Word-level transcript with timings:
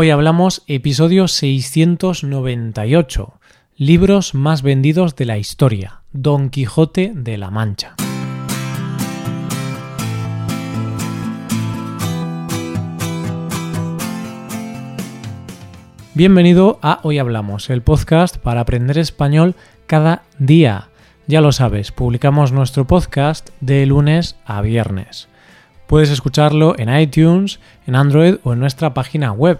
Hoy 0.00 0.10
hablamos 0.10 0.62
episodio 0.68 1.26
698, 1.26 3.40
libros 3.76 4.32
más 4.32 4.62
vendidos 4.62 5.16
de 5.16 5.24
la 5.24 5.38
historia, 5.38 6.02
Don 6.12 6.50
Quijote 6.50 7.10
de 7.16 7.36
la 7.36 7.50
Mancha. 7.50 7.96
Bienvenido 16.14 16.78
a 16.80 17.00
Hoy 17.02 17.18
Hablamos, 17.18 17.68
el 17.68 17.82
podcast 17.82 18.36
para 18.36 18.60
aprender 18.60 18.98
español 18.98 19.56
cada 19.88 20.22
día. 20.38 20.90
Ya 21.26 21.40
lo 21.40 21.50
sabes, 21.50 21.90
publicamos 21.90 22.52
nuestro 22.52 22.86
podcast 22.86 23.50
de 23.60 23.84
lunes 23.84 24.36
a 24.44 24.62
viernes. 24.62 25.28
Puedes 25.88 26.10
escucharlo 26.10 26.78
en 26.78 26.96
iTunes, 26.96 27.58
en 27.84 27.96
Android 27.96 28.36
o 28.44 28.52
en 28.52 28.60
nuestra 28.60 28.94
página 28.94 29.32
web 29.32 29.58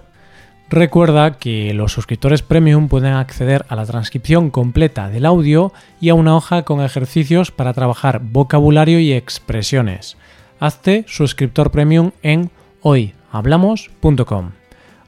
Recuerda 0.70 1.38
que 1.38 1.72
los 1.72 1.92
suscriptores 1.92 2.42
premium 2.42 2.88
pueden 2.88 3.14
acceder 3.14 3.64
a 3.70 3.76
la 3.76 3.86
transcripción 3.86 4.50
completa 4.50 5.08
del 5.08 5.24
audio 5.24 5.72
y 5.98 6.10
a 6.10 6.14
una 6.14 6.36
hoja 6.36 6.62
con 6.64 6.82
ejercicios 6.82 7.50
para 7.50 7.72
trabajar 7.72 8.20
vocabulario 8.22 9.00
y 9.00 9.14
expresiones. 9.14 10.18
Hazte 10.60 11.06
suscriptor 11.08 11.70
premium 11.70 12.10
en 12.22 12.50
hoyhablamos.com. 12.82 14.50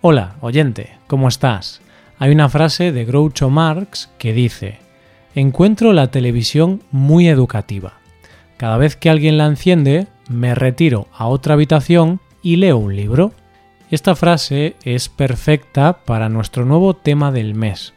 Hola, 0.00 0.36
oyente, 0.40 0.96
¿cómo 1.06 1.28
estás? 1.28 1.82
Hay 2.18 2.30
una 2.32 2.48
frase 2.48 2.90
de 2.90 3.04
Groucho 3.04 3.50
Marx 3.50 4.10
que 4.16 4.32
dice, 4.32 4.78
encuentro 5.34 5.92
la 5.92 6.10
televisión 6.10 6.82
muy 6.90 7.28
educativa. 7.28 7.94
Cada 8.56 8.78
vez 8.78 8.96
que 8.96 9.10
alguien 9.10 9.36
la 9.36 9.44
enciende, 9.44 10.06
me 10.30 10.54
retiro 10.54 11.08
a 11.12 11.26
otra 11.26 11.52
habitación 11.52 12.20
y 12.42 12.56
leo 12.56 12.78
un 12.78 12.96
libro. 12.96 13.32
Esta 13.90 14.14
frase 14.14 14.76
es 14.84 15.08
perfecta 15.08 16.04
para 16.04 16.28
nuestro 16.28 16.64
nuevo 16.64 16.94
tema 16.94 17.32
del 17.32 17.56
mes. 17.56 17.92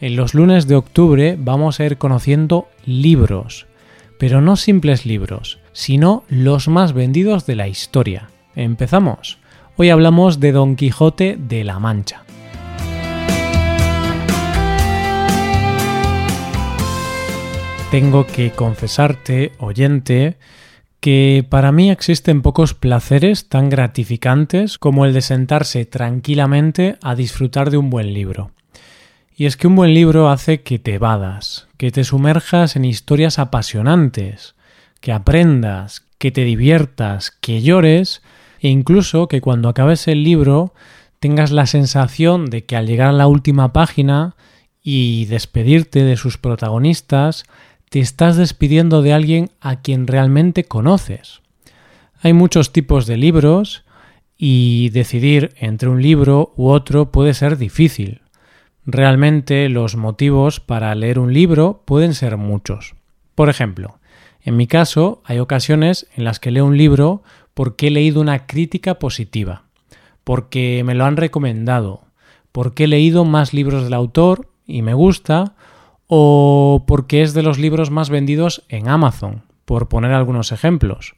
En 0.00 0.16
los 0.16 0.34
lunes 0.34 0.66
de 0.66 0.74
octubre 0.74 1.36
vamos 1.38 1.78
a 1.78 1.84
ir 1.84 1.96
conociendo 1.96 2.66
libros, 2.84 3.68
pero 4.18 4.40
no 4.40 4.56
simples 4.56 5.06
libros, 5.06 5.60
sino 5.72 6.24
los 6.28 6.66
más 6.66 6.92
vendidos 6.92 7.46
de 7.46 7.54
la 7.54 7.68
historia. 7.68 8.30
Empezamos. 8.56 9.38
Hoy 9.76 9.90
hablamos 9.90 10.40
de 10.40 10.50
Don 10.50 10.74
Quijote 10.74 11.36
de 11.38 11.62
la 11.62 11.78
Mancha. 11.78 12.24
Tengo 17.92 18.26
que 18.26 18.50
confesarte, 18.50 19.52
oyente, 19.58 20.36
que 21.00 21.46
para 21.48 21.72
mí 21.72 21.90
existen 21.90 22.42
pocos 22.42 22.74
placeres 22.74 23.48
tan 23.48 23.68
gratificantes 23.68 24.78
como 24.78 25.04
el 25.04 25.12
de 25.12 25.22
sentarse 25.22 25.84
tranquilamente 25.84 26.96
a 27.02 27.14
disfrutar 27.14 27.70
de 27.70 27.76
un 27.76 27.90
buen 27.90 28.12
libro. 28.12 28.50
Y 29.36 29.46
es 29.46 29.56
que 29.56 29.68
un 29.68 29.76
buen 29.76 29.94
libro 29.94 30.28
hace 30.28 30.62
que 30.62 30.80
te 30.80 30.94
evadas, 30.94 31.68
que 31.76 31.92
te 31.92 32.02
sumerjas 32.02 32.74
en 32.74 32.84
historias 32.84 33.38
apasionantes, 33.38 34.56
que 35.00 35.12
aprendas, 35.12 36.04
que 36.18 36.32
te 36.32 36.42
diviertas, 36.42 37.30
que 37.30 37.62
llores 37.62 38.22
e 38.60 38.68
incluso 38.68 39.28
que 39.28 39.40
cuando 39.40 39.68
acabes 39.68 40.08
el 40.08 40.24
libro 40.24 40.74
tengas 41.20 41.52
la 41.52 41.66
sensación 41.66 42.46
de 42.46 42.64
que 42.64 42.74
al 42.74 42.88
llegar 42.88 43.10
a 43.10 43.12
la 43.12 43.28
última 43.28 43.72
página 43.72 44.34
y 44.82 45.26
despedirte 45.26 46.02
de 46.02 46.16
sus 46.16 46.38
protagonistas, 46.38 47.44
te 47.90 48.00
estás 48.00 48.36
despidiendo 48.36 49.02
de 49.02 49.12
alguien 49.12 49.50
a 49.60 49.80
quien 49.80 50.06
realmente 50.06 50.64
conoces. 50.64 51.40
Hay 52.20 52.32
muchos 52.32 52.72
tipos 52.72 53.06
de 53.06 53.16
libros 53.16 53.84
y 54.36 54.90
decidir 54.90 55.52
entre 55.56 55.88
un 55.88 56.02
libro 56.02 56.52
u 56.56 56.68
otro 56.68 57.10
puede 57.10 57.34
ser 57.34 57.58
difícil. 57.58 58.22
Realmente 58.84 59.68
los 59.68 59.96
motivos 59.96 60.60
para 60.60 60.94
leer 60.94 61.18
un 61.18 61.32
libro 61.32 61.82
pueden 61.84 62.14
ser 62.14 62.36
muchos. 62.36 62.94
Por 63.34 63.48
ejemplo, 63.48 63.98
en 64.42 64.56
mi 64.56 64.66
caso 64.66 65.22
hay 65.24 65.38
ocasiones 65.38 66.06
en 66.16 66.24
las 66.24 66.40
que 66.40 66.50
leo 66.50 66.64
un 66.64 66.76
libro 66.76 67.22
porque 67.54 67.88
he 67.88 67.90
leído 67.90 68.20
una 68.20 68.46
crítica 68.46 68.98
positiva, 68.98 69.64
porque 70.24 70.82
me 70.84 70.94
lo 70.94 71.04
han 71.04 71.16
recomendado, 71.16 72.02
porque 72.52 72.84
he 72.84 72.88
leído 72.88 73.24
más 73.24 73.52
libros 73.52 73.84
del 73.84 73.94
autor 73.94 74.48
y 74.66 74.82
me 74.82 74.94
gusta, 74.94 75.54
o 76.08 76.84
porque 76.86 77.22
es 77.22 77.34
de 77.34 77.42
los 77.42 77.58
libros 77.58 77.90
más 77.90 78.10
vendidos 78.10 78.64
en 78.68 78.88
Amazon, 78.88 79.42
por 79.64 79.88
poner 79.88 80.12
algunos 80.12 80.50
ejemplos. 80.50 81.14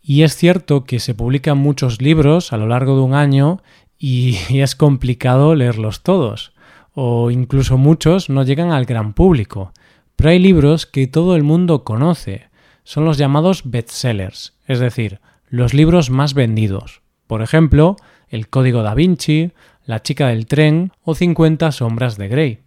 Y 0.00 0.22
es 0.22 0.36
cierto 0.36 0.84
que 0.84 1.00
se 1.00 1.14
publican 1.14 1.58
muchos 1.58 2.00
libros 2.00 2.52
a 2.52 2.56
lo 2.56 2.68
largo 2.68 2.94
de 2.94 3.02
un 3.02 3.14
año 3.14 3.60
y 3.98 4.38
es 4.50 4.74
complicado 4.74 5.54
leerlos 5.54 6.02
todos, 6.02 6.54
o 6.94 7.30
incluso 7.30 7.76
muchos 7.76 8.30
no 8.30 8.44
llegan 8.44 8.70
al 8.70 8.86
gran 8.86 9.12
público. 9.12 9.72
Pero 10.16 10.30
hay 10.30 10.38
libros 10.38 10.86
que 10.86 11.06
todo 11.06 11.34
el 11.34 11.42
mundo 11.42 11.82
conoce, 11.82 12.48
son 12.84 13.04
los 13.04 13.18
llamados 13.18 13.62
bestsellers, 13.64 14.54
es 14.66 14.78
decir, 14.78 15.20
los 15.48 15.74
libros 15.74 16.10
más 16.10 16.34
vendidos. 16.34 17.02
Por 17.26 17.42
ejemplo, 17.42 17.96
El 18.28 18.48
Código 18.48 18.82
da 18.82 18.94
Vinci, 18.94 19.52
La 19.84 20.02
chica 20.02 20.28
del 20.28 20.46
tren 20.46 20.92
o 21.02 21.14
50 21.14 21.72
sombras 21.72 22.16
de 22.16 22.28
Grey. 22.28 22.60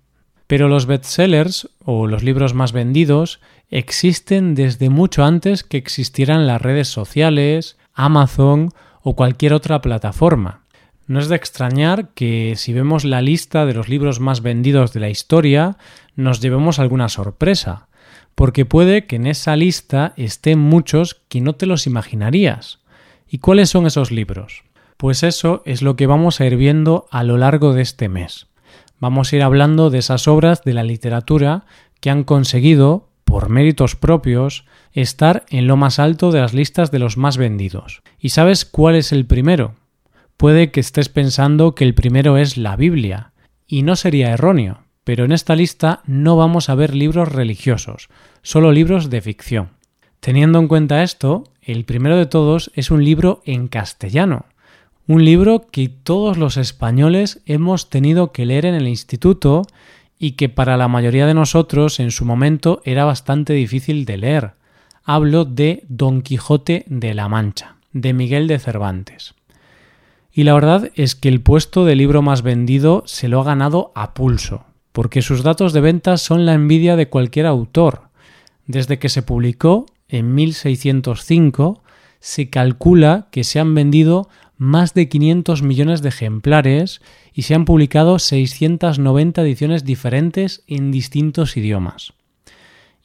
Pero 0.53 0.69
los 0.69 0.85
bestsellers, 0.85 1.67
o 1.83 2.05
los 2.05 2.21
libros 2.21 2.53
más 2.53 2.73
vendidos, 2.73 3.39
existen 3.71 4.53
desde 4.53 4.91
mucho 4.91 5.23
antes 5.23 5.63
que 5.63 5.77
existieran 5.77 6.45
las 6.45 6.61
redes 6.61 6.89
sociales, 6.89 7.75
Amazon 7.95 8.69
o 9.01 9.15
cualquier 9.15 9.55
otra 9.55 9.81
plataforma. 9.81 10.61
No 11.07 11.17
es 11.17 11.27
de 11.27 11.37
extrañar 11.37 12.09
que 12.09 12.53
si 12.55 12.71
vemos 12.71 13.03
la 13.03 13.23
lista 13.23 13.65
de 13.65 13.73
los 13.73 13.89
libros 13.89 14.19
más 14.19 14.43
vendidos 14.43 14.93
de 14.93 14.99
la 14.99 15.09
historia, 15.09 15.77
nos 16.15 16.39
llevemos 16.39 16.77
alguna 16.77 17.09
sorpresa, 17.09 17.87
porque 18.35 18.63
puede 18.63 19.07
que 19.07 19.15
en 19.15 19.25
esa 19.25 19.55
lista 19.55 20.13
estén 20.17 20.59
muchos 20.59 21.19
que 21.29 21.41
no 21.41 21.53
te 21.53 21.65
los 21.65 21.87
imaginarías. 21.87 22.77
¿Y 23.27 23.39
cuáles 23.39 23.71
son 23.71 23.87
esos 23.87 24.11
libros? 24.11 24.61
Pues 24.97 25.23
eso 25.23 25.63
es 25.65 25.81
lo 25.81 25.95
que 25.95 26.05
vamos 26.05 26.39
a 26.39 26.45
ir 26.45 26.57
viendo 26.57 27.07
a 27.09 27.23
lo 27.23 27.37
largo 27.37 27.73
de 27.73 27.81
este 27.81 28.07
mes 28.07 28.52
vamos 29.03 29.33
a 29.33 29.35
ir 29.35 29.43
hablando 29.43 29.89
de 29.89 29.97
esas 29.97 30.29
obras 30.29 30.63
de 30.63 30.73
la 30.73 30.81
literatura 30.81 31.65
que 31.99 32.09
han 32.09 32.23
conseguido, 32.23 33.09
por 33.25 33.49
méritos 33.49 33.97
propios, 33.97 34.63
estar 34.93 35.45
en 35.49 35.67
lo 35.67 35.75
más 35.75 35.99
alto 35.99 36.31
de 36.31 36.39
las 36.39 36.53
listas 36.53 36.89
de 36.89 36.99
los 36.99 37.17
más 37.17 37.35
vendidos. 37.35 38.01
¿Y 38.17 38.29
sabes 38.29 38.63
cuál 38.63 38.95
es 38.95 39.11
el 39.11 39.25
primero? 39.25 39.75
Puede 40.37 40.71
que 40.71 40.79
estés 40.79 41.09
pensando 41.09 41.75
que 41.75 41.83
el 41.83 41.95
primero 41.95 42.37
es 42.37 42.55
la 42.55 42.77
Biblia, 42.77 43.33
y 43.67 43.81
no 43.81 43.97
sería 43.97 44.31
erróneo, 44.31 44.85
pero 45.03 45.25
en 45.25 45.33
esta 45.33 45.57
lista 45.57 46.01
no 46.05 46.37
vamos 46.37 46.69
a 46.69 46.75
ver 46.75 46.95
libros 46.95 47.29
religiosos, 47.29 48.07
solo 48.41 48.71
libros 48.71 49.09
de 49.09 49.19
ficción. 49.19 49.71
Teniendo 50.21 50.59
en 50.59 50.69
cuenta 50.69 51.03
esto, 51.03 51.43
el 51.61 51.83
primero 51.83 52.15
de 52.15 52.25
todos 52.25 52.71
es 52.73 52.89
un 52.89 53.03
libro 53.03 53.41
en 53.43 53.67
castellano, 53.67 54.45
un 55.07 55.25
libro 55.25 55.67
que 55.69 55.89
todos 55.89 56.37
los 56.37 56.57
españoles 56.57 57.41
hemos 57.45 57.89
tenido 57.89 58.31
que 58.31 58.45
leer 58.45 58.65
en 58.65 58.75
el 58.75 58.87
instituto 58.87 59.63
y 60.17 60.31
que 60.31 60.47
para 60.47 60.77
la 60.77 60.87
mayoría 60.87 61.25
de 61.25 61.33
nosotros 61.33 61.99
en 61.99 62.11
su 62.11 62.23
momento 62.23 62.81
era 62.85 63.03
bastante 63.03 63.53
difícil 63.53 64.05
de 64.05 64.17
leer. 64.17 64.51
Hablo 65.03 65.43
de 65.43 65.83
Don 65.89 66.21
Quijote 66.21 66.85
de 66.87 67.13
la 67.13 67.27
Mancha, 67.27 67.75
de 67.91 68.13
Miguel 68.13 68.47
de 68.47 68.59
Cervantes. 68.59 69.33
Y 70.31 70.43
la 70.43 70.53
verdad 70.53 70.89
es 70.95 71.15
que 71.15 71.27
el 71.27 71.41
puesto 71.41 71.83
de 71.83 71.95
libro 71.95 72.21
más 72.21 72.41
vendido 72.41 73.03
se 73.05 73.27
lo 73.27 73.41
ha 73.41 73.43
ganado 73.43 73.91
a 73.95 74.13
pulso, 74.13 74.63
porque 74.93 75.21
sus 75.21 75.43
datos 75.43 75.73
de 75.73 75.81
ventas 75.81 76.21
son 76.21 76.45
la 76.45 76.53
envidia 76.53 76.95
de 76.95 77.09
cualquier 77.09 77.45
autor. 77.45 78.03
Desde 78.65 78.97
que 78.97 79.09
se 79.09 79.21
publicó 79.21 79.85
en 80.07 80.33
1605, 80.33 81.83
se 82.21 82.49
calcula 82.49 83.27
que 83.31 83.43
se 83.43 83.59
han 83.59 83.75
vendido 83.75 84.29
más 84.57 84.93
de 84.93 85.09
500 85.09 85.61
millones 85.63 86.01
de 86.01 86.09
ejemplares 86.09 87.01
y 87.33 87.43
se 87.43 87.55
han 87.55 87.65
publicado 87.65 88.19
690 88.19 89.41
ediciones 89.41 89.83
diferentes 89.83 90.63
en 90.67 90.91
distintos 90.91 91.57
idiomas. 91.57 92.13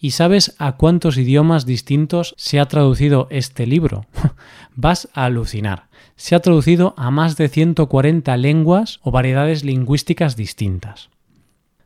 ¿Y 0.01 0.13
sabes 0.13 0.55
a 0.59 0.77
cuántos 0.77 1.19
idiomas 1.19 1.67
distintos 1.67 2.35
se 2.39 2.61
ha 2.61 2.67
traducido 2.67 3.27
este 3.31 3.67
libro? 3.67 4.07
Vas 4.77 5.09
a 5.13 5.25
alucinar. 5.25 5.89
Se 6.15 6.37
ha 6.37 6.41
traducido 6.41 6.95
a 6.97 7.11
más 7.11 7.37
de 7.37 7.49
140 7.49 8.37
lenguas 8.37 9.01
o 9.03 9.11
variedades 9.11 9.65
lingüísticas 9.65 10.37
distintas. 10.37 11.11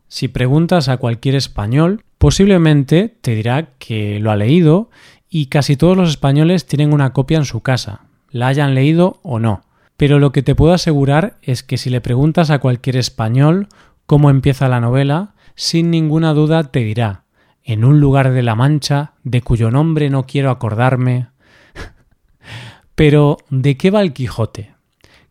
Si 0.09 0.29
preguntas 0.29 0.91
a 0.91 0.99
cualquier 0.99 1.37
español, 1.37 2.05
posiblemente 2.19 3.17
te 3.21 3.35
dirá 3.35 3.71
que 3.79 4.21
lo 4.21 4.31
ha 4.31 4.37
leído 4.37 4.91
y 5.31 5.47
casi 5.47 5.77
todos 5.77 5.97
los 5.97 6.11
españoles 6.11 6.67
tienen 6.67 6.93
una 6.93 7.15
copia 7.15 7.39
en 7.39 7.47
su 7.47 7.61
casa, 7.61 8.03
la 8.33 8.49
hayan 8.49 8.75
leído 8.75 9.21
o 9.23 9.39
no. 9.39 9.63
Pero 9.97 10.19
lo 10.19 10.33
que 10.33 10.43
te 10.43 10.57
puedo 10.57 10.73
asegurar 10.73 11.37
es 11.43 11.63
que 11.63 11.79
si 11.79 11.89
le 11.89 12.01
preguntas 12.01 12.51
a 12.51 12.59
cualquier 12.59 12.97
español 12.97 13.69
cómo 14.07 14.31
empieza 14.31 14.69
la 14.69 14.81
novela, 14.81 15.35
sin 15.55 15.91
ninguna 15.91 16.35
duda 16.35 16.65
te 16.65 16.81
dirá 16.81 17.23
en 17.65 17.85
un 17.85 18.01
lugar 18.01 18.33
de 18.33 18.43
la 18.43 18.57
Mancha, 18.57 19.13
de 19.23 19.41
cuyo 19.43 19.71
nombre 19.71 20.11
no 20.11 20.27
quiero 20.27 20.51
acordarme. 20.51 21.29
Pero, 22.97 23.37
¿de 23.51 23.77
qué 23.77 23.93
va 23.93 24.03
el 24.03 24.13
Quijote? 24.13 24.73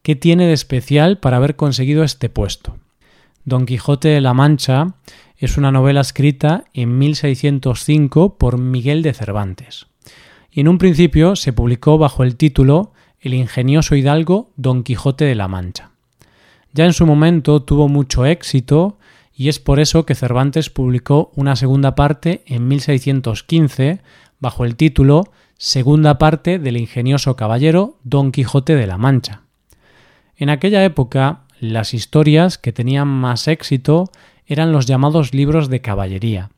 ¿qué 0.01 0.15
tiene 0.15 0.47
de 0.47 0.53
especial 0.53 1.17
para 1.19 1.37
haber 1.37 1.55
conseguido 1.55 2.03
este 2.03 2.29
puesto? 2.29 2.77
Don 3.45 3.65
Quijote 3.65 4.09
de 4.09 4.21
la 4.21 4.33
Mancha 4.33 4.95
es 5.37 5.57
una 5.57 5.71
novela 5.71 6.01
escrita 6.01 6.65
en 6.73 6.97
1605 6.97 8.37
por 8.37 8.57
Miguel 8.59 9.01
de 9.01 9.13
Cervantes. 9.13 9.87
Y 10.51 10.59
en 10.61 10.67
un 10.67 10.77
principio 10.77 11.35
se 11.35 11.53
publicó 11.53 11.97
bajo 11.97 12.23
el 12.23 12.35
título 12.35 12.91
El 13.19 13.33
ingenioso 13.33 13.95
hidalgo 13.95 14.51
Don 14.57 14.83
Quijote 14.83 15.25
de 15.25 15.35
la 15.35 15.47
Mancha. 15.47 15.91
Ya 16.73 16.85
en 16.85 16.93
su 16.93 17.05
momento 17.05 17.61
tuvo 17.61 17.87
mucho 17.87 18.25
éxito 18.25 18.97
y 19.33 19.49
es 19.49 19.59
por 19.59 19.79
eso 19.79 20.05
que 20.05 20.15
Cervantes 20.15 20.69
publicó 20.69 21.31
una 21.35 21.55
segunda 21.55 21.95
parte 21.95 22.43
en 22.45 22.67
1615 22.67 24.01
bajo 24.39 24.65
el 24.65 24.75
título 24.75 25.31
Segunda 25.57 26.17
parte 26.17 26.59
del 26.59 26.75
ingenioso 26.75 27.35
caballero 27.35 27.97
Don 28.03 28.31
Quijote 28.31 28.75
de 28.75 28.87
la 28.87 28.97
Mancha. 28.97 29.43
En 30.35 30.49
aquella 30.49 30.83
época, 30.83 31.41
las 31.59 31.93
historias 31.93 32.57
que 32.57 32.73
tenían 32.73 33.07
más 33.07 33.47
éxito 33.47 34.09
eran 34.47 34.71
los 34.71 34.87
llamados 34.87 35.33
libros 35.33 35.69
de 35.69 35.79
caballería, 35.79 36.49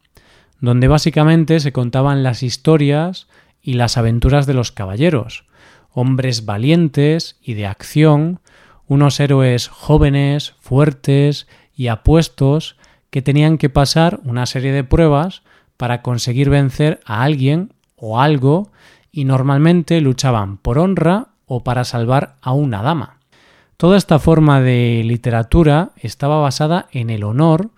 donde 0.61 0.87
básicamente 0.87 1.59
se 1.59 1.73
contaban 1.73 2.23
las 2.23 2.43
historias 2.43 3.27
y 3.63 3.73
las 3.73 3.97
aventuras 3.97 4.45
de 4.45 4.53
los 4.53 4.71
caballeros, 4.71 5.45
hombres 5.91 6.45
valientes 6.45 7.37
y 7.41 7.53
de 7.53 7.65
acción, 7.65 8.41
unos 8.87 9.19
héroes 9.19 9.69
jóvenes, 9.69 10.53
fuertes 10.59 11.47
y 11.73 11.87
apuestos 11.87 12.75
que 13.09 13.21
tenían 13.21 13.57
que 13.57 13.69
pasar 13.69 14.19
una 14.25 14.45
serie 14.45 14.73
de 14.73 14.83
pruebas 14.83 15.41
para 15.77 16.01
conseguir 16.01 16.49
vencer 16.49 16.99
a 17.05 17.23
alguien 17.23 17.73
o 17.95 18.19
algo 18.19 18.71
y 19.11 19.25
normalmente 19.25 20.01
luchaban 20.01 20.57
por 20.57 20.77
honra 20.77 21.29
o 21.45 21.63
para 21.63 21.85
salvar 21.85 22.35
a 22.41 22.51
una 22.51 22.81
dama. 22.81 23.19
Toda 23.77 23.97
esta 23.97 24.19
forma 24.19 24.61
de 24.61 25.03
literatura 25.05 25.91
estaba 25.97 26.39
basada 26.39 26.87
en 26.91 27.09
el 27.09 27.23
honor 27.23 27.71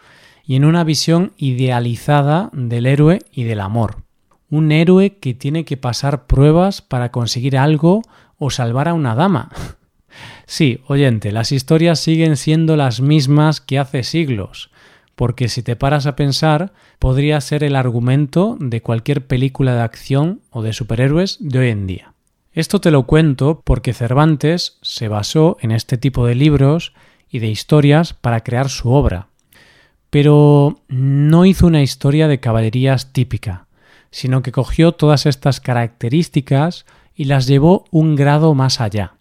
y 0.46 0.56
en 0.56 0.66
una 0.66 0.84
visión 0.84 1.34
idealizada 1.38 2.50
del 2.54 2.86
héroe 2.86 3.22
y 3.32 3.44
del 3.44 3.60
amor. 3.60 4.05
Un 4.50 4.72
héroe 4.72 5.18
que 5.18 5.34
tiene 5.34 5.66
que 5.66 5.78
pasar 5.78 6.26
pruebas 6.28 6.82
para 6.82 7.12
conseguir 7.12 7.58
algo 7.58 8.02
o 8.38 8.50
salvar 8.50 8.88
a 8.88 8.94
una 8.94 9.16
dama. 9.16 9.50
Sí, 10.46 10.80
oyente, 10.88 11.32
las 11.32 11.52
historias 11.52 12.00
siguen 12.00 12.38
siendo 12.38 12.78
las 12.78 13.02
mismas 13.02 13.60
que 13.60 13.80
hace 13.80 14.04
siglos, 14.04 14.70
porque 15.16 15.50
si 15.50 15.64
te 15.64 15.76
paras 15.76 16.06
a 16.06 16.16
pensar, 16.16 16.72
podría 17.00 17.42
ser 17.42 17.64
el 17.64 17.76
argumento 17.76 18.56
de 18.60 18.82
cualquier 18.82 19.26
película 19.26 19.76
de 19.76 19.82
acción 19.82 20.42
o 20.52 20.62
de 20.62 20.72
superhéroes 20.72 21.38
de 21.40 21.60
hoy 21.60 21.70
en 21.70 21.88
día. 21.88 22.14
Esto 22.54 22.80
te 22.80 22.92
lo 22.92 23.04
cuento 23.04 23.62
porque 23.66 23.94
Cervantes 23.94 24.78
se 24.82 25.08
basó 25.08 25.58
en 25.60 25.72
este 25.72 25.98
tipo 25.98 26.26
de 26.26 26.36
libros 26.36 26.94
y 27.30 27.40
de 27.40 27.48
historias 27.48 28.14
para 28.14 28.42
crear 28.42 28.70
su 28.70 28.92
obra. 28.92 29.28
Pero 30.10 30.80
no 30.88 31.46
hizo 31.46 31.68
una 31.68 31.82
historia 31.82 32.30
de 32.30 32.40
caballerías 32.40 33.12
típica, 33.12 33.65
sino 34.16 34.42
que 34.42 34.54
cogió 34.54 34.94
todas 34.94 35.26
estas 35.26 35.60
características 35.60 36.86
y 37.14 37.26
las 37.26 37.48
llevó 37.48 37.84
un 37.92 38.16
grado 38.16 38.54
más 38.54 38.80
allá. 38.80 39.16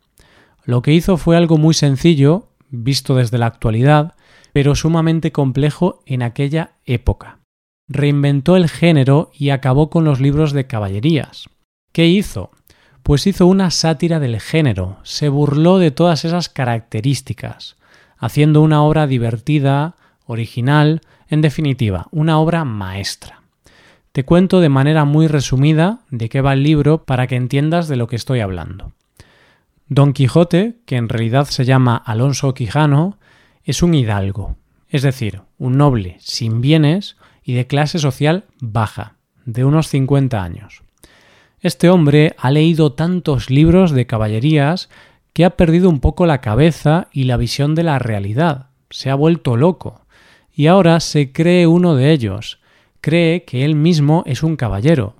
Lo 0.65 0.83
que 0.83 0.93
hizo 0.93 1.17
fue 1.17 1.37
algo 1.37 1.59
muy 1.59 1.75
sencillo, 1.75 2.51
visto 2.71 3.17
desde 3.17 3.39
la 3.39 3.47
actualidad, 3.47 4.15
pero 4.53 4.77
sumamente 4.77 5.33
complejo 5.33 6.01
en 6.07 6.23
aquella 6.23 6.75
época. 6.87 7.41
Reinventó 7.89 8.55
el 8.55 8.71
género 8.71 9.33
y 9.35 9.51
acabó 9.51 9.91
con 9.91 10.05
los 10.05 10.21
libros 10.21 10.53
de 10.53 10.69
caballerías. 10.69 11.49
¿Qué 11.91 12.07
hizo? 12.07 12.53
Pues 13.03 13.27
hizo 13.27 13.49
una 13.49 13.73
sátira 13.73 14.21
del 14.21 14.41
género, 14.41 14.99
se 15.03 15.29
burló 15.29 15.79
de 15.79 15.91
todas 15.91 16.25
esas 16.25 16.49
características, 16.49 17.79
haciendo 18.17 18.61
una 18.61 18.85
obra 18.85 19.09
divertida, 19.09 19.97
original, 20.25 21.01
en 21.27 21.41
definitiva, 21.41 22.07
una 22.13 22.39
obra 22.39 22.65
maestra. 22.65 23.44
Te 24.15 24.25
cuento 24.25 24.61
de 24.61 24.69
manera 24.69 25.05
muy 25.05 25.27
resumida 25.27 25.99
de 26.09 26.29
qué 26.29 26.41
va 26.41 26.53
el 26.53 26.63
libro 26.63 27.03
para 27.03 27.27
que 27.27 27.35
entiendas 27.35 27.89
de 27.89 27.97
lo 27.97 28.07
que 28.07 28.15
estoy 28.15 28.39
hablando. 28.39 28.93
Don 29.89 30.13
Quijote, 30.13 30.77
que 30.87 30.95
en 30.95 31.09
realidad 31.09 31.47
se 31.47 31.65
llama 31.65 31.97
Alonso 31.97 32.55
Quijano, 32.55 33.19
es 33.65 33.83
un 33.83 33.93
hidalgo, 33.93 34.55
es 34.89 35.03
decir, 35.03 35.41
un 35.59 35.79
noble 35.79 36.17
sin 36.21 36.61
bienes 36.61 37.17
y 37.43 37.55
de 37.55 37.67
clase 37.67 37.99
social 37.99 38.45
baja, 38.61 39.17
de 39.47 39.65
unos 39.65 39.89
50 39.89 40.41
años. 40.41 40.85
Este 41.59 41.91
hombre 41.91 42.37
ha 42.39 42.53
leído 42.53 42.93
tantos 42.93 43.51
libros 43.51 43.91
de 43.91 44.07
caballerías 44.07 44.91
que 45.33 45.45
ha 45.45 45.57
perdido 45.57 45.91
un 45.91 45.99
poco 45.99 46.25
la 46.25 46.41
cabeza 46.41 47.09
y 47.11 47.25
la 47.25 47.37
visión 47.37 47.75
de 47.75 47.83
la 47.83 47.99
realidad, 47.99 48.67
se 48.91 49.11
ha 49.11 49.17
vuelto 49.17 49.57
loco, 49.57 50.07
y 50.55 50.69
ahora 50.69 51.01
se 51.01 51.33
cree 51.33 51.67
uno 51.67 51.97
de 51.97 52.13
ellos, 52.13 52.61
cree 53.05 53.45
que 53.45 53.67
él 53.67 53.75
mismo 53.75 54.23
es 54.25 54.43
un 54.43 54.57
caballero, 54.57 55.15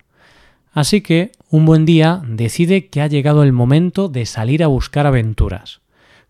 Así 0.75 1.03
que, 1.03 1.31
un 1.51 1.67
buen 1.67 1.87
día, 1.87 2.21
decide 2.27 2.89
que 2.89 3.01
ha 3.01 3.07
llegado 3.07 3.45
el 3.45 3.53
momento 3.53 4.09
de 4.09 4.27
salir 4.27 4.65
a 4.65 4.67
buscar 4.67 5.07
aventuras, 5.07 5.83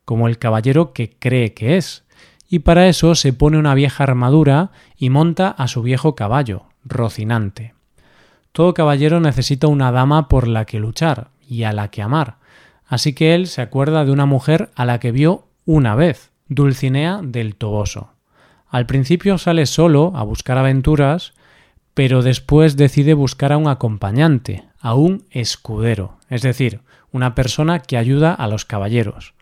como 0.05 0.29
el 0.29 0.39
caballero 0.39 0.93
que 0.93 1.17
cree 1.19 1.55
que 1.55 1.79
es, 1.79 2.05
y 2.47 2.59
para 2.59 2.87
eso 2.87 3.15
se 3.15 3.33
pone 3.33 3.57
una 3.57 3.75
vieja 3.75 4.05
armadura 4.05 4.71
y 4.99 5.09
monta 5.09 5.49
a 5.49 5.67
su 5.67 5.83
viejo 5.83 6.15
caballo, 6.15 6.65
Rocinante. 6.85 7.73
Todo 8.53 8.75
caballero 8.75 9.19
necesita 9.19 9.67
una 9.67 9.91
dama 9.91 10.29
por 10.29 10.47
la 10.47 10.67
que 10.67 10.79
luchar 10.79 11.31
y 11.49 11.63
a 11.63 11.73
la 11.73 11.89
que 11.89 12.03
amar, 12.03 12.37
así 12.87 13.15
que 13.15 13.35
él 13.35 13.47
se 13.47 13.63
acuerda 13.63 14.05
de 14.05 14.13
una 14.13 14.27
mujer 14.27 14.71
a 14.75 14.85
la 14.85 15.01
que 15.01 15.11
vio 15.11 15.47
una 15.65 15.95
vez, 15.95 16.33
Dulcinea 16.49 17.21
del 17.23 17.57
Toboso. 17.57 18.11
Al 18.69 18.85
principio 18.85 19.39
sale 19.39 19.65
solo 19.65 20.13
a 20.15 20.23
buscar 20.23 20.59
aventuras, 20.59 21.33
pero 21.95 22.23
después 22.23 22.77
decide 22.77 23.15
buscar 23.15 23.53
a 23.53 23.57
un 23.57 23.69
acompañante, 23.69 24.65
a 24.81 24.95
un 24.95 25.25
escudero, 25.31 26.19
es 26.29 26.43
decir, 26.43 26.81
una 27.13 27.37
persona 27.37 27.79
que 27.79 27.97
ayuda 27.97 28.35
a 28.35 28.49
los 28.49 28.65
caballeros. 28.65 29.35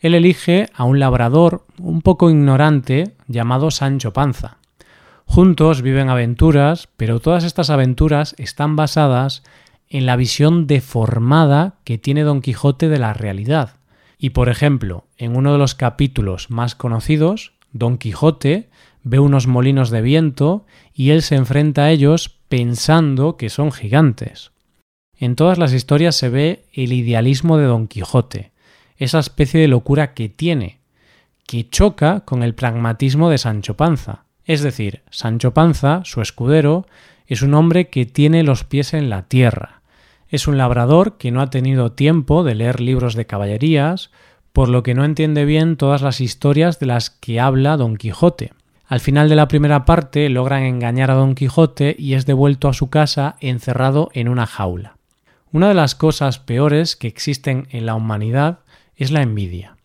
Él 0.00 0.14
elige 0.14 0.70
a 0.74 0.84
un 0.84 0.98
labrador 0.98 1.66
un 1.78 2.00
poco 2.00 2.30
ignorante 2.30 3.12
llamado 3.28 3.70
Sancho 3.70 4.14
Panza. 4.14 4.56
Juntos 5.26 5.82
viven 5.82 6.08
aventuras, 6.08 6.88
pero 6.96 7.20
todas 7.20 7.44
estas 7.44 7.68
aventuras 7.68 8.34
están 8.38 8.76
basadas 8.76 9.42
en 9.90 10.06
la 10.06 10.16
visión 10.16 10.66
deformada 10.66 11.74
que 11.84 11.98
tiene 11.98 12.22
Don 12.22 12.40
Quijote 12.40 12.88
de 12.88 12.98
la 12.98 13.12
realidad. 13.12 13.74
Y 14.18 14.30
por 14.30 14.48
ejemplo, 14.48 15.04
en 15.18 15.36
uno 15.36 15.52
de 15.52 15.58
los 15.58 15.74
capítulos 15.74 16.50
más 16.50 16.74
conocidos, 16.74 17.52
Don 17.72 17.98
Quijote 17.98 18.69
ve 19.02 19.18
unos 19.18 19.46
molinos 19.46 19.90
de 19.90 20.02
viento 20.02 20.66
y 20.94 21.10
él 21.10 21.22
se 21.22 21.36
enfrenta 21.36 21.84
a 21.84 21.90
ellos 21.90 22.38
pensando 22.48 23.36
que 23.36 23.48
son 23.48 23.72
gigantes. 23.72 24.52
En 25.16 25.36
todas 25.36 25.58
las 25.58 25.72
historias 25.72 26.16
se 26.16 26.28
ve 26.28 26.64
el 26.72 26.92
idealismo 26.92 27.58
de 27.58 27.66
Don 27.66 27.88
Quijote, 27.88 28.52
esa 28.96 29.18
especie 29.18 29.60
de 29.60 29.68
locura 29.68 30.14
que 30.14 30.28
tiene, 30.28 30.80
que 31.46 31.68
choca 31.68 32.20
con 32.20 32.42
el 32.42 32.54
pragmatismo 32.54 33.30
de 33.30 33.38
Sancho 33.38 33.76
Panza. 33.76 34.24
Es 34.44 34.62
decir, 34.62 35.02
Sancho 35.10 35.52
Panza, 35.52 36.02
su 36.04 36.20
escudero, 36.20 36.86
es 37.26 37.42
un 37.42 37.54
hombre 37.54 37.88
que 37.88 38.06
tiene 38.06 38.42
los 38.42 38.64
pies 38.64 38.94
en 38.94 39.10
la 39.10 39.28
tierra. 39.28 39.82
Es 40.28 40.48
un 40.48 40.58
labrador 40.58 41.16
que 41.16 41.30
no 41.30 41.40
ha 41.40 41.50
tenido 41.50 41.92
tiempo 41.92 42.44
de 42.44 42.54
leer 42.54 42.80
libros 42.80 43.14
de 43.14 43.26
caballerías, 43.26 44.10
por 44.52 44.68
lo 44.68 44.82
que 44.82 44.94
no 44.94 45.04
entiende 45.04 45.44
bien 45.44 45.76
todas 45.76 46.02
las 46.02 46.20
historias 46.20 46.78
de 46.78 46.86
las 46.86 47.10
que 47.10 47.40
habla 47.40 47.76
Don 47.76 47.96
Quijote. 47.96 48.52
Al 48.90 48.98
final 48.98 49.28
de 49.28 49.36
la 49.36 49.46
primera 49.46 49.84
parte 49.84 50.28
logran 50.28 50.64
engañar 50.64 51.12
a 51.12 51.14
Don 51.14 51.36
Quijote 51.36 51.94
y 51.96 52.14
es 52.14 52.26
devuelto 52.26 52.66
a 52.66 52.72
su 52.72 52.90
casa 52.90 53.36
encerrado 53.38 54.10
en 54.14 54.28
una 54.28 54.46
jaula. 54.46 54.96
Una 55.52 55.68
de 55.68 55.74
las 55.74 55.94
cosas 55.94 56.40
peores 56.40 56.96
que 56.96 57.06
existen 57.06 57.68
en 57.70 57.86
la 57.86 57.94
humanidad 57.94 58.58
es 58.96 59.12
la 59.12 59.22
envidia. 59.22 59.76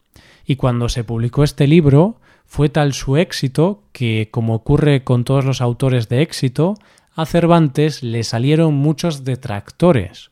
Y 0.43 0.55
cuando 0.55 0.89
se 0.89 1.03
publicó 1.03 1.43
este 1.43 1.67
libro, 1.67 2.19
fue 2.47 2.69
tal 2.69 2.93
su 2.93 3.15
éxito 3.15 3.83
que, 3.91 4.29
como 4.31 4.55
ocurre 4.55 5.03
con 5.03 5.23
todos 5.23 5.45
los 5.45 5.61
autores 5.61 6.09
de 6.09 6.23
éxito, 6.23 6.73
a 7.13 7.27
Cervantes 7.27 8.01
le 8.01 8.23
salieron 8.23 8.73
muchos 8.73 9.23
detractores. 9.23 10.31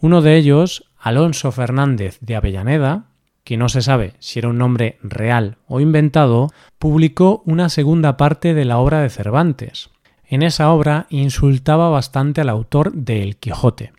Uno 0.00 0.22
de 0.22 0.38
ellos, 0.38 0.88
Alonso 0.98 1.52
Fernández 1.52 2.16
de 2.22 2.36
Avellaneda, 2.36 3.08
que 3.46 3.56
no 3.56 3.68
se 3.68 3.80
sabe 3.80 4.14
si 4.18 4.40
era 4.40 4.48
un 4.48 4.58
nombre 4.58 4.98
real 5.04 5.56
o 5.68 5.78
inventado, 5.78 6.48
publicó 6.80 7.44
una 7.46 7.68
segunda 7.68 8.16
parte 8.16 8.54
de 8.54 8.64
la 8.64 8.78
obra 8.78 9.00
de 9.02 9.08
Cervantes. 9.08 9.90
En 10.28 10.42
esa 10.42 10.72
obra 10.72 11.06
insultaba 11.10 11.88
bastante 11.88 12.40
al 12.40 12.48
autor 12.48 12.92
de 12.92 13.22
El 13.22 13.36
Quijote. 13.36 13.92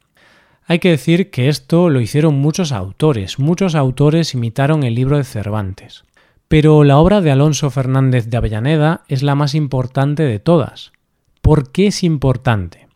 Hay 0.65 0.79
que 0.79 0.89
decir 0.89 1.31
que 1.31 1.47
esto 1.47 1.89
lo 1.89 2.01
hicieron 2.01 2.35
muchos 2.35 2.73
autores, 2.73 3.39
muchos 3.39 3.73
autores 3.73 4.33
imitaron 4.33 4.83
el 4.83 4.95
libro 4.95 5.15
de 5.15 5.23
Cervantes. 5.23 6.03
Pero 6.49 6.83
la 6.83 6.97
obra 6.97 7.21
de 7.21 7.31
Alonso 7.31 7.69
Fernández 7.69 8.27
de 8.27 8.35
Avellaneda 8.35 9.05
es 9.07 9.23
la 9.23 9.35
más 9.35 9.55
importante 9.55 10.23
de 10.23 10.39
todas. 10.39 10.91
¿Por 11.41 11.71
qué 11.71 11.87
es 11.87 12.03
importante? 12.03 12.89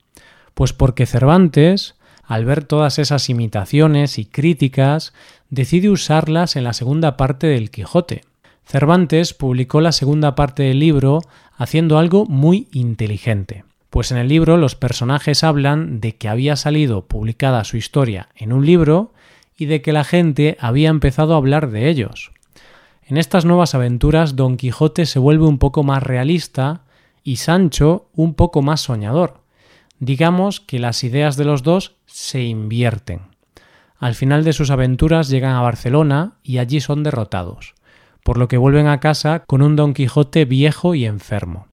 Pues 0.53 0.73
porque 0.73 1.05
Cervantes, 1.05 1.95
al 2.25 2.43
ver 2.43 2.65
todas 2.65 2.99
esas 2.99 3.29
imitaciones 3.29 4.17
y 4.17 4.25
críticas, 4.25 5.13
decide 5.51 5.89
usarlas 5.89 6.55
en 6.55 6.63
la 6.63 6.73
segunda 6.73 7.17
parte 7.17 7.45
del 7.45 7.69
Quijote. 7.69 8.23
Cervantes 8.65 9.33
publicó 9.33 9.81
la 9.81 9.91
segunda 9.91 10.33
parte 10.33 10.63
del 10.63 10.79
libro 10.79 11.21
haciendo 11.57 11.99
algo 11.99 12.25
muy 12.25 12.67
inteligente. 12.71 13.65
Pues 13.89 14.11
en 14.11 14.17
el 14.17 14.29
libro 14.29 14.55
los 14.55 14.75
personajes 14.75 15.43
hablan 15.43 15.99
de 15.99 16.15
que 16.15 16.29
había 16.29 16.55
salido 16.55 17.05
publicada 17.05 17.65
su 17.65 17.75
historia 17.75 18.29
en 18.37 18.53
un 18.53 18.65
libro 18.65 19.11
y 19.57 19.65
de 19.65 19.81
que 19.81 19.91
la 19.91 20.05
gente 20.05 20.57
había 20.59 20.89
empezado 20.89 21.33
a 21.33 21.37
hablar 21.37 21.69
de 21.69 21.89
ellos. 21.89 22.31
En 23.05 23.17
estas 23.17 23.43
nuevas 23.43 23.75
aventuras 23.75 24.37
Don 24.37 24.55
Quijote 24.55 25.05
se 25.05 25.19
vuelve 25.19 25.45
un 25.45 25.57
poco 25.57 25.83
más 25.83 26.01
realista 26.01 26.83
y 27.25 27.35
Sancho 27.35 28.07
un 28.15 28.35
poco 28.35 28.61
más 28.61 28.79
soñador. 28.79 29.41
Digamos 29.99 30.61
que 30.61 30.79
las 30.79 31.03
ideas 31.03 31.35
de 31.35 31.43
los 31.43 31.61
dos 31.61 31.97
se 32.05 32.41
invierten. 32.43 33.30
Al 34.01 34.15
final 34.15 34.43
de 34.43 34.51
sus 34.51 34.71
aventuras 34.71 35.29
llegan 35.29 35.55
a 35.55 35.61
Barcelona 35.61 36.39
y 36.41 36.57
allí 36.57 36.81
son 36.81 37.03
derrotados, 37.03 37.75
por 38.23 38.39
lo 38.39 38.47
que 38.47 38.57
vuelven 38.57 38.87
a 38.87 38.99
casa 38.99 39.43
con 39.45 39.61
un 39.61 39.75
Don 39.75 39.93
Quijote 39.93 40.45
viejo 40.45 40.95
y 40.95 41.05
enfermo. 41.05 41.67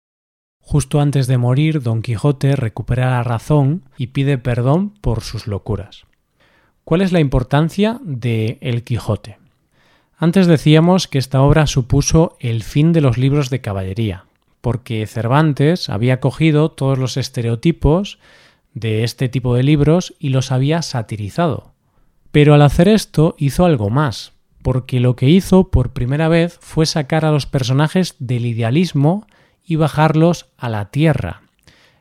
Justo 0.61 1.01
antes 1.01 1.27
de 1.27 1.39
morir, 1.39 1.81
Don 1.81 2.03
Quijote 2.03 2.55
recupera 2.55 3.13
la 3.13 3.23
razón 3.23 3.85
y 3.97 4.09
pide 4.09 4.37
perdón 4.37 4.91
por 5.01 5.23
sus 5.23 5.47
locuras. 5.47 6.05
¿Cuál 6.85 7.01
es 7.01 7.13
la 7.13 7.21
importancia 7.21 7.99
de 8.03 8.59
El 8.61 8.85
Quijote? 8.85 9.39
Antes 10.19 10.47
decíamos 10.47 11.09
que 11.09 11.17
esta 11.17 11.41
obra 11.41 11.67
supuso 11.67 12.37
el 12.41 12.63
fin 12.63 12.93
de 12.93 13.01
los 13.01 13.17
libros 13.17 13.49
de 13.49 13.63
caballería, 13.63 14.27
porque 14.61 15.07
Cervantes 15.07 15.89
había 15.89 16.21
cogido 16.21 16.73
todos 16.73 16.99
los 16.99 17.17
estereotipos 17.17 18.19
de 18.75 19.03
este 19.03 19.31
tipo 19.31 19.55
de 19.55 19.63
libros 19.63 20.15
y 20.19 20.29
los 20.29 20.53
había 20.53 20.83
satirizado. 20.83 21.73
Pero 22.39 22.55
al 22.55 22.63
hacer 22.63 22.87
esto 22.87 23.35
hizo 23.37 23.65
algo 23.65 23.91
más, 23.91 24.33
porque 24.63 25.01
lo 25.01 25.17
que 25.17 25.29
hizo 25.29 25.73
por 25.73 25.93
primera 25.93 26.29
vez 26.29 26.57
fue 26.61 26.87
sacar 26.87 27.25
a 27.25 27.33
los 27.33 27.47
personajes 27.47 28.15
del 28.21 28.47
idealismo 28.47 29.27
y 29.67 29.75
bajarlos 29.75 30.47
a 30.57 30.69
la 30.69 30.93
tierra. 30.93 31.43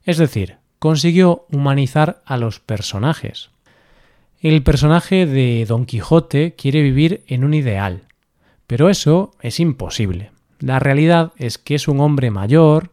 Es 0.04 0.20
decir, 0.20 0.58
consiguió 0.78 1.48
humanizar 1.52 2.22
a 2.24 2.38
los 2.38 2.60
personajes. 2.60 3.50
El 4.40 4.62
personaje 4.62 5.26
de 5.26 5.66
Don 5.68 5.88
Quijote 5.88 6.54
quiere 6.54 6.84
vivir 6.84 7.24
en 7.26 7.44
un 7.44 7.56
ideal, 7.56 8.04
pero 8.68 8.92
eso 8.92 9.32
es 9.42 9.60
imposible. 9.60 10.30
La 10.60 10.78
realidad 10.78 11.34
es 11.38 11.58
que 11.58 11.74
es 11.74 11.88
un 11.88 12.00
hombre 12.00 12.30
mayor, 12.30 12.92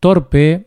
torpe, 0.00 0.66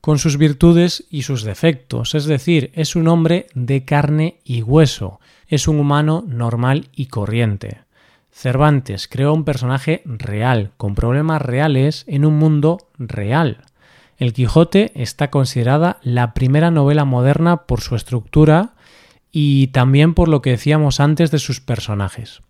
con 0.00 0.18
sus 0.18 0.36
virtudes 0.36 1.04
y 1.10 1.22
sus 1.22 1.42
defectos, 1.42 2.14
es 2.14 2.24
decir, 2.24 2.70
es 2.74 2.96
un 2.96 3.08
hombre 3.08 3.46
de 3.54 3.84
carne 3.84 4.38
y 4.44 4.62
hueso, 4.62 5.20
es 5.46 5.68
un 5.68 5.78
humano 5.78 6.24
normal 6.26 6.88
y 6.94 7.06
corriente. 7.06 7.82
Cervantes 8.30 9.08
creó 9.08 9.34
un 9.34 9.44
personaje 9.44 10.02
real, 10.04 10.72
con 10.76 10.94
problemas 10.94 11.42
reales 11.42 12.04
en 12.06 12.24
un 12.24 12.38
mundo 12.38 12.78
real. 12.98 13.64
El 14.16 14.32
Quijote 14.32 14.92
está 14.94 15.30
considerada 15.30 15.98
la 16.02 16.34
primera 16.34 16.70
novela 16.70 17.04
moderna 17.04 17.64
por 17.64 17.80
su 17.80 17.96
estructura 17.96 18.74
y 19.32 19.68
también 19.68 20.14
por 20.14 20.28
lo 20.28 20.42
que 20.42 20.50
decíamos 20.50 21.00
antes 21.00 21.30
de 21.30 21.38
sus 21.38 21.60
personajes. 21.60 22.42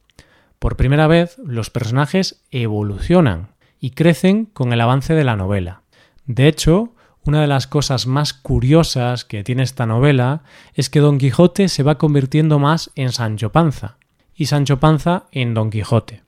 Por 0.59 0.77
primera 0.77 1.07
vez, 1.07 1.39
los 1.39 1.71
personajes 1.71 2.43
evolucionan 2.51 3.49
y 3.81 3.91
crecen 3.91 4.45
con 4.45 4.73
el 4.73 4.81
avance 4.81 5.15
de 5.15 5.25
la 5.25 5.37
novela. 5.37 5.83
De 6.27 6.49
hecho, 6.49 6.93
una 7.25 7.43
de 7.43 7.47
las 7.47 7.67
cosas 7.67 8.07
más 8.07 8.33
curiosas 8.33 9.25
que 9.25 9.45
tiene 9.45 9.63
esta 9.63 9.87
novela 9.87 10.43
es 10.75 10.89
que 10.89 11.01
Don 11.01 11.19
Quijote 11.19 11.69
se 11.69 11.83
va 11.83 11.99
convirtiendo 11.99 12.59
más 12.59 12.91
en 12.95 13.13
Sancho 13.13 13.53
Panza, 13.53 13.99
y 14.35 14.47
Sancho 14.47 14.81
Panza 14.81 15.25
en 15.33 15.53
Don 15.53 15.71
Quijote. 15.71 16.23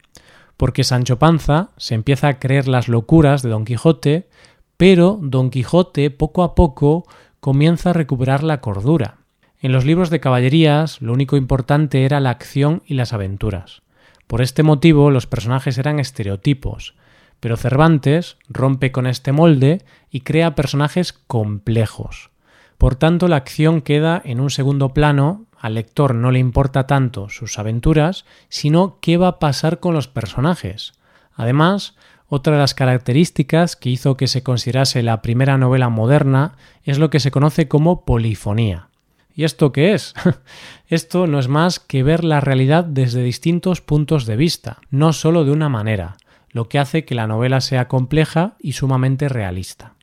Porque 0.58 0.84
Sancho 0.84 1.18
Panza 1.18 1.70
se 1.78 1.94
empieza 1.94 2.28
a 2.28 2.38
creer 2.38 2.68
las 2.68 2.88
locuras 2.88 3.42
de 3.42 3.48
Don 3.48 3.64
Quijote, 3.64 4.28
pero 4.76 5.18
Don 5.22 5.50
Quijote 5.50 6.10
poco 6.10 6.42
a 6.42 6.54
poco 6.54 7.06
comienza 7.40 7.90
a 7.90 7.94
recuperar 7.94 8.42
la 8.42 8.60
cordura. 8.60 9.16
En 9.60 9.72
los 9.72 9.84
libros 9.84 10.10
de 10.10 10.20
caballerías 10.20 11.00
lo 11.00 11.12
único 11.12 11.36
importante 11.36 12.04
era 12.04 12.20
la 12.20 12.30
acción 12.30 12.82
y 12.84 12.94
las 12.94 13.12
aventuras. 13.12 13.82
Por 14.26 14.42
este 14.42 14.62
motivo 14.62 15.10
los 15.10 15.26
personajes 15.26 15.78
eran 15.78 15.98
estereotipos, 15.98 16.94
pero 17.42 17.56
Cervantes 17.56 18.36
rompe 18.48 18.92
con 18.92 19.08
este 19.08 19.32
molde 19.32 19.82
y 20.12 20.20
crea 20.20 20.54
personajes 20.54 21.12
complejos. 21.12 22.30
Por 22.78 22.94
tanto, 22.94 23.26
la 23.26 23.34
acción 23.34 23.82
queda 23.82 24.22
en 24.24 24.38
un 24.38 24.48
segundo 24.48 24.94
plano 24.94 25.46
al 25.58 25.74
lector 25.74 26.14
no 26.14 26.30
le 26.30 26.38
importa 26.38 26.86
tanto 26.86 27.28
sus 27.28 27.58
aventuras, 27.58 28.24
sino 28.48 28.98
qué 29.00 29.16
va 29.16 29.26
a 29.26 29.38
pasar 29.40 29.80
con 29.80 29.92
los 29.92 30.06
personajes. 30.06 30.92
Además, 31.34 31.96
otra 32.28 32.52
de 32.52 32.60
las 32.60 32.74
características 32.74 33.74
que 33.74 33.90
hizo 33.90 34.16
que 34.16 34.28
se 34.28 34.44
considerase 34.44 35.02
la 35.02 35.20
primera 35.20 35.58
novela 35.58 35.88
moderna 35.88 36.54
es 36.84 37.00
lo 37.00 37.10
que 37.10 37.18
se 37.18 37.32
conoce 37.32 37.66
como 37.66 38.04
polifonía. 38.04 38.88
¿Y 39.34 39.42
esto 39.42 39.72
qué 39.72 39.94
es? 39.94 40.14
esto 40.86 41.26
no 41.26 41.40
es 41.40 41.48
más 41.48 41.80
que 41.80 42.04
ver 42.04 42.22
la 42.22 42.40
realidad 42.40 42.84
desde 42.84 43.24
distintos 43.24 43.80
puntos 43.80 44.26
de 44.26 44.36
vista, 44.36 44.78
no 44.90 45.12
solo 45.12 45.44
de 45.44 45.50
una 45.50 45.68
manera, 45.68 46.16
lo 46.52 46.68
que 46.68 46.78
hace 46.78 47.04
que 47.04 47.14
la 47.14 47.26
novela 47.26 47.60
sea 47.60 47.88
compleja 47.88 48.56
y 48.60 48.72
sumamente 48.72 49.28
realista. 49.28 49.94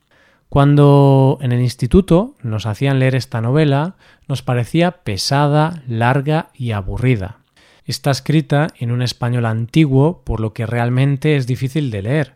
Cuando 0.48 1.38
en 1.40 1.52
el 1.52 1.60
instituto 1.60 2.34
nos 2.42 2.66
hacían 2.66 2.98
leer 2.98 3.14
esta 3.14 3.40
novela, 3.40 3.94
nos 4.26 4.42
parecía 4.42 5.02
pesada, 5.02 5.82
larga 5.86 6.50
y 6.54 6.72
aburrida. 6.72 7.38
Está 7.84 8.10
escrita 8.10 8.66
en 8.78 8.90
un 8.90 9.00
español 9.00 9.46
antiguo, 9.46 10.22
por 10.24 10.40
lo 10.40 10.52
que 10.52 10.66
realmente 10.66 11.36
es 11.36 11.46
difícil 11.46 11.92
de 11.92 12.02
leer. 12.02 12.34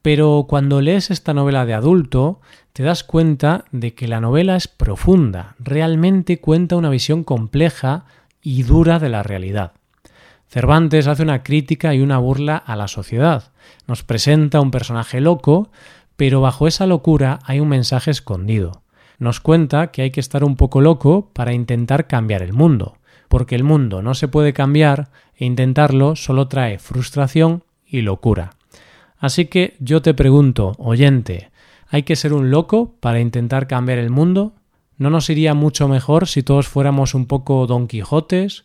Pero 0.00 0.46
cuando 0.48 0.80
lees 0.80 1.10
esta 1.10 1.34
novela 1.34 1.66
de 1.66 1.74
adulto, 1.74 2.40
te 2.72 2.84
das 2.84 3.02
cuenta 3.02 3.64
de 3.72 3.94
que 3.94 4.06
la 4.06 4.20
novela 4.20 4.54
es 4.54 4.68
profunda, 4.68 5.56
realmente 5.58 6.40
cuenta 6.40 6.76
una 6.76 6.90
visión 6.90 7.24
compleja 7.24 8.04
y 8.40 8.62
dura 8.62 9.00
de 9.00 9.08
la 9.08 9.24
realidad. 9.24 9.72
Cervantes 10.48 11.06
hace 11.06 11.22
una 11.22 11.42
crítica 11.42 11.94
y 11.94 12.00
una 12.00 12.18
burla 12.18 12.56
a 12.56 12.76
la 12.76 12.88
sociedad. 12.88 13.52
Nos 13.86 14.02
presenta 14.02 14.60
un 14.60 14.70
personaje 14.70 15.20
loco, 15.20 15.70
pero 16.16 16.40
bajo 16.40 16.66
esa 16.66 16.86
locura 16.86 17.40
hay 17.44 17.60
un 17.60 17.68
mensaje 17.68 18.10
escondido. 18.10 18.82
Nos 19.18 19.40
cuenta 19.40 19.88
que 19.88 20.02
hay 20.02 20.10
que 20.10 20.20
estar 20.20 20.44
un 20.44 20.56
poco 20.56 20.80
loco 20.80 21.30
para 21.32 21.52
intentar 21.52 22.06
cambiar 22.06 22.42
el 22.42 22.52
mundo, 22.52 22.98
porque 23.28 23.54
el 23.54 23.64
mundo 23.64 24.02
no 24.02 24.14
se 24.14 24.28
puede 24.28 24.52
cambiar 24.52 25.08
e 25.36 25.44
intentarlo 25.44 26.16
solo 26.16 26.48
trae 26.48 26.78
frustración 26.78 27.64
y 27.86 28.02
locura. 28.02 28.50
Así 29.18 29.46
que 29.46 29.74
yo 29.80 30.02
te 30.02 30.14
pregunto, 30.14 30.72
oyente, 30.78 31.50
¿hay 31.88 32.02
que 32.02 32.16
ser 32.16 32.32
un 32.32 32.50
loco 32.50 32.94
para 33.00 33.20
intentar 33.20 33.66
cambiar 33.66 33.98
el 33.98 34.10
mundo? 34.10 34.52
¿No 34.98 35.10
nos 35.10 35.28
iría 35.28 35.54
mucho 35.54 35.88
mejor 35.88 36.26
si 36.28 36.42
todos 36.42 36.68
fuéramos 36.68 37.14
un 37.14 37.26
poco 37.26 37.66
Don 37.66 37.86
Quijotes 37.86 38.64